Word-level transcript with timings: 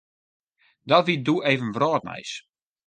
Dat 0.89 1.05
wie 1.07 1.21
doe 1.25 1.39
even 1.51 1.71
wrâldnijs. 1.75 2.31